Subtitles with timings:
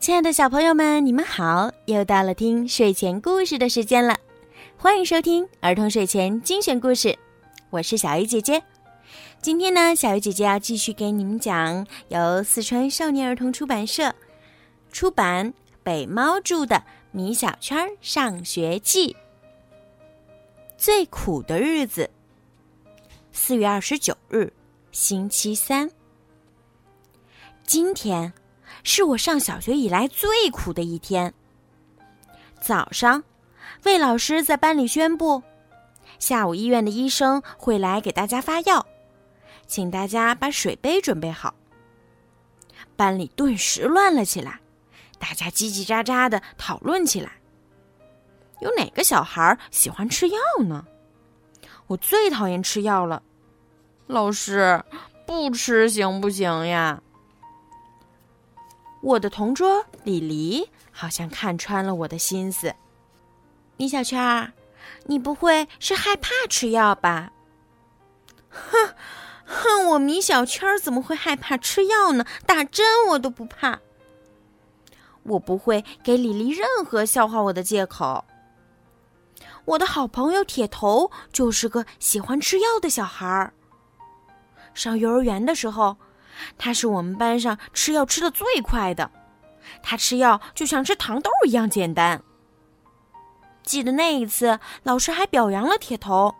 [0.00, 1.72] 亲爱的小朋友们，你们好！
[1.86, 4.16] 又到了听睡前故事的时间了，
[4.76, 7.18] 欢迎收听儿童睡前精选故事，
[7.68, 8.62] 我是小鱼姐姐。
[9.42, 14.14] 今天呢，小鱼姐姐要继续给你们讲由四川少年儿童出版社
[14.92, 15.52] 出版、
[15.82, 16.76] 北猫著的
[17.10, 19.12] 《米小圈上学记》。
[20.76, 22.08] 最苦的日子，
[23.32, 24.52] 四月二十九日，
[24.92, 25.90] 星期三。
[27.66, 28.32] 今天
[28.82, 31.32] 是我上小学以来最苦的一天。
[32.60, 33.22] 早上，
[33.84, 35.42] 魏老师在班里宣布，
[36.18, 38.84] 下午医院的医生会来给大家发药，
[39.66, 41.54] 请大家把水杯准备好。
[42.96, 44.58] 班里顿时乱了起来，
[45.18, 47.32] 大家叽叽喳喳的讨论起来。
[48.60, 50.84] 有哪个小孩喜欢吃药呢？
[51.86, 53.22] 我最讨厌吃药了。
[54.08, 54.82] 老师，
[55.26, 57.00] 不吃行不行呀？
[59.00, 62.74] 我的同桌李黎好像看穿了我的心思。
[63.76, 64.52] 米小圈儿，
[65.06, 67.30] 你不会是害怕吃药吧？
[68.48, 68.94] 哼，
[69.44, 72.24] 哼，我米小圈怎么会害怕吃药呢？
[72.44, 73.78] 打针我都不怕。
[75.22, 78.24] 我不会给李黎任何笑话我的借口。
[79.64, 83.52] 我的好朋友铁头就是个喜欢吃药的小孩儿。
[84.74, 85.96] 上幼儿园的时候。
[86.56, 89.10] 他是我们班上吃药吃的最快的，
[89.82, 92.22] 他吃药就像吃糖豆一样简单。
[93.62, 96.34] 记得那一次，老师还表扬了铁头。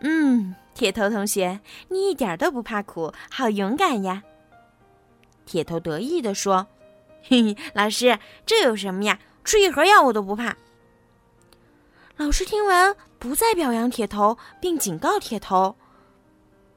[0.00, 4.22] 嗯，铁头同学，你一点都不怕苦，好勇敢呀！
[5.46, 6.66] 铁头得意地说
[7.24, 9.18] ：“嘿嘿，老师，这有什么呀？
[9.42, 10.56] 吃一盒药我都不怕。”
[12.16, 15.76] 老师听完，不再表扬铁头，并警告铁头：“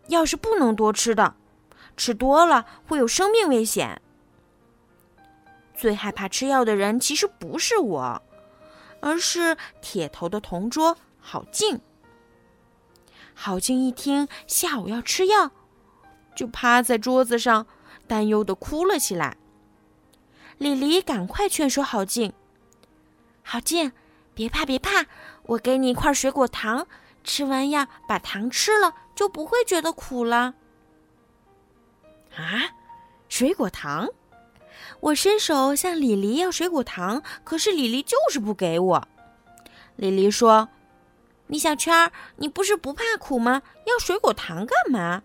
[0.08, 1.36] 药是不能多吃的。”
[1.96, 4.02] 吃多了会有生命危险。
[5.76, 8.22] 最害怕吃药的人其实不是我，
[9.02, 11.82] 而是铁头的同桌郝静。
[13.36, 15.52] 郝静一听下午要吃药，
[16.36, 17.66] 就趴在桌子上，
[18.08, 19.38] 担忧的哭了起来。
[20.60, 22.32] 李黎赶快劝说郝静
[23.44, 23.92] ：“郝静，
[24.36, 25.08] 别怕别怕，
[25.44, 26.88] 我给你一块水果糖，
[27.24, 30.54] 吃完药把糖吃了，就不会觉得苦了。”
[32.36, 32.74] 啊，
[33.30, 34.10] 水果糖！
[35.00, 39.08] 我伸手向李黎要水果糖，可是李黎就是不给我。
[39.96, 40.70] 李黎说
[41.48, 43.62] ：“米小圈，你不是不怕苦吗？
[43.86, 45.22] 要水果糖干嘛？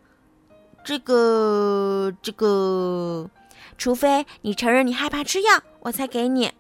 [0.84, 3.30] 这个，这个，
[3.78, 6.52] 除非你承认你害怕吃药，我才给你。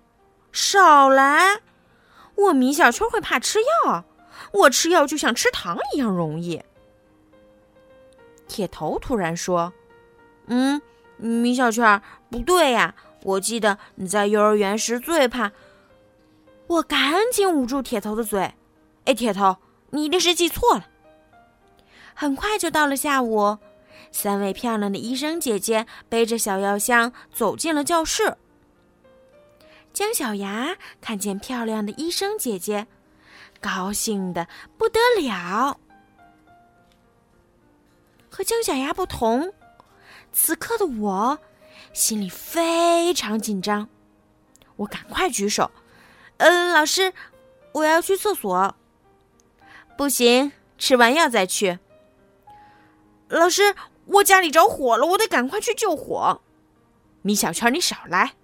[0.52, 1.60] 少来！
[2.36, 4.04] 我米小圈会怕吃药？
[4.52, 6.62] 我吃药就像吃糖一样容易。”
[8.48, 9.72] 铁头突然说。
[10.48, 10.80] 嗯，
[11.16, 12.94] 米小圈，不对呀！
[13.24, 15.52] 我记得你在幼儿园时最怕。
[16.68, 18.54] 我赶紧捂住铁头的嘴。
[19.04, 19.56] 哎，铁头，
[19.90, 20.86] 你一定是记错了。
[22.14, 23.58] 很快就到了下午，
[24.12, 28.36] 三位漂亮的医生姐姐背着小药箱走进了教室。
[29.92, 32.86] 姜小牙看见漂亮的医生姐姐，
[33.60, 35.80] 高兴的不得了。
[38.30, 39.52] 和姜小牙不同。
[40.32, 41.38] 此刻的我，
[41.92, 43.88] 心里非常紧张。
[44.76, 45.70] 我赶快举手
[46.38, 47.12] ：“嗯，老师，
[47.72, 48.74] 我要去厕所。”
[49.96, 51.78] 不行，吃完药再去。
[53.28, 53.74] 老师，
[54.06, 56.40] 我家里着火了，我得赶快去救火。
[57.22, 58.34] 米小圈，你少来，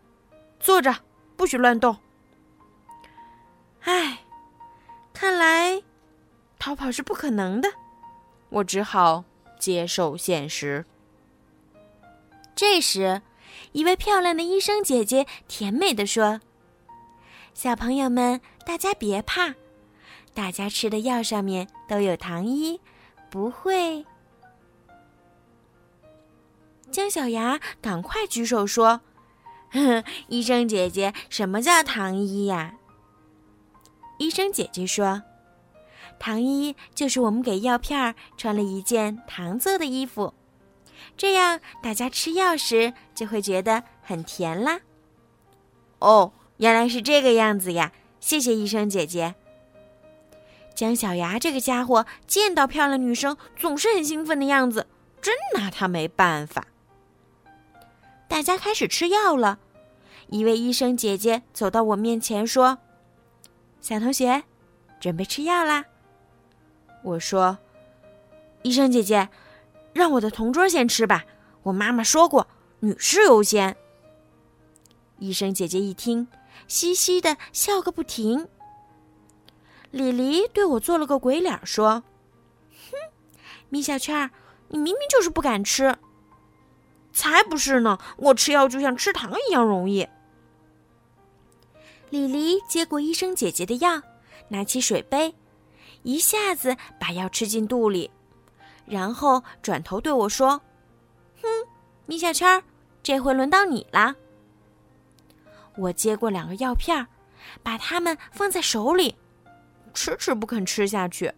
[0.58, 0.96] 坐着，
[1.36, 1.96] 不许乱动。
[3.82, 4.24] 唉，
[5.12, 5.82] 看来
[6.58, 7.68] 逃跑是不可能的，
[8.48, 9.24] 我只好
[9.58, 10.84] 接受现实。
[12.56, 13.20] 这时，
[13.72, 16.40] 一位漂亮的医生姐姐甜美的说
[17.52, 19.54] ：“小朋友们，大家别怕，
[20.32, 22.80] 大家吃的药上面都有糖衣，
[23.28, 24.06] 不会。”
[26.92, 29.00] 姜小牙赶快举手说
[30.28, 32.76] ：“医生姐姐，什么叫糖衣呀？”
[34.18, 35.24] 医生姐姐说
[36.20, 40.34] ：“糖衣就是我们给药片儿穿了一件糖做的衣服。”
[41.16, 44.80] 这样，大家吃药时就会觉得很甜啦。
[45.98, 47.92] 哦，原来是这个样子呀！
[48.20, 49.34] 谢谢医生姐姐。
[50.74, 54.86] 姜小牙这个家伙见到漂亮女生总是很兴奋的样子，
[55.22, 56.66] 真拿他没办法。
[58.26, 59.58] 大家开始吃药了，
[60.28, 62.78] 一位医生姐姐走到我面前说
[63.80, 64.42] ：“小同学，
[64.98, 65.84] 准备吃药啦。”
[67.04, 67.58] 我说
[68.62, 69.28] ：“医生姐姐。”
[69.94, 71.24] 让我的同桌先吃吧，
[71.62, 72.46] 我妈妈说过，
[72.80, 73.74] 女士优先。
[75.18, 76.26] 医生姐姐一听，
[76.66, 78.48] 嘻嘻的笑个不停。
[79.92, 82.02] 李黎对我做了个鬼脸，说
[82.90, 82.98] ：“哼，
[83.68, 84.30] 米小圈儿，
[84.68, 85.96] 你明明就是不敢吃。
[87.14, 90.08] ”“才不是呢，我吃药就像吃糖一样容易。”
[92.10, 94.02] 李黎接过医生姐姐的药，
[94.48, 95.36] 拿起水杯，
[96.02, 98.10] 一下子把药吃进肚里，
[98.86, 100.60] 然后转头对我说
[101.42, 101.48] ：“哼，
[102.06, 102.62] 米小圈，
[103.02, 104.14] 这回轮到你了。”
[105.76, 107.06] 我接过两个药片，
[107.62, 109.16] 把它们放在手里，
[109.92, 111.32] 迟迟不肯吃下去。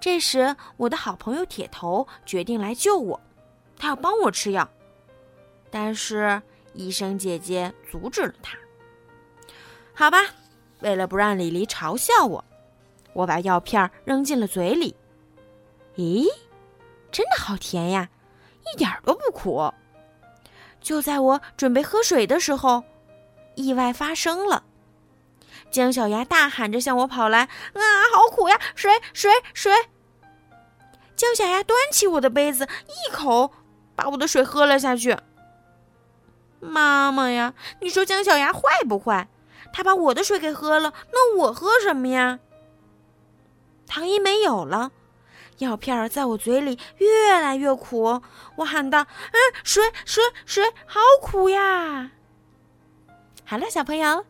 [0.00, 3.20] 这时，我的好朋友铁头决定来救我，
[3.76, 4.68] 他要帮我吃药，
[5.70, 6.40] 但是
[6.74, 8.58] 医生姐姐阻止了他。
[9.94, 10.18] 好吧，
[10.80, 12.44] 为了不让李黎嘲笑我，
[13.12, 14.94] 我把药片扔进了嘴里。
[15.98, 16.26] 咦，
[17.12, 18.08] 真的好甜呀，
[18.72, 19.74] 一点都不苦。
[20.80, 22.84] 就在我准备喝水的时候。
[23.56, 24.62] 意外发生了，
[25.68, 27.82] 姜小牙大喊着向我跑来：“啊，
[28.14, 28.56] 好苦呀！
[28.76, 29.72] 水，水，水！”
[31.16, 33.50] 姜小牙端起我的杯子，一口
[33.96, 35.18] 把我的水喝了下去。
[36.60, 39.26] 妈妈呀，你说姜小牙坏不坏？
[39.72, 42.38] 他把我的水给喝了，那我喝什么呀？
[43.88, 44.92] 糖衣没有了，
[45.58, 48.20] 药片儿在我嘴里越来越苦。
[48.56, 49.02] 我喊道
[49.32, 52.10] ：“嗯，水，水，水，好苦呀！”
[53.44, 54.24] 好了，小朋友，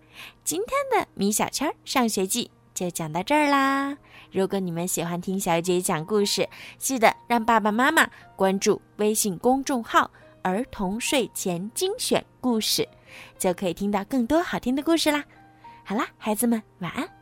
[0.44, 3.96] 今天的米小圈上学记就讲到这儿啦。
[4.30, 10.10] 如果你们喜欢听小姐姐讲故事，记得让爸爸妈妈关注微信公众号
[10.42, 12.86] “儿童睡前精选故事”，
[13.38, 15.25] 就可以听到更多好听的故事啦。
[15.82, 17.18] 好啦，孩子们，晚安。